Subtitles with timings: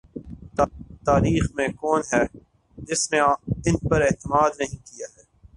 [1.05, 2.23] تاریخ میں کون ہے
[2.77, 3.19] جس نے
[3.65, 5.23] ان پر اعتماد نہیں کیا ہے۔